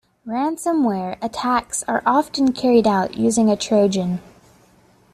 [0.25, 4.19] Ransomware attacks are often carried out using a Trojan.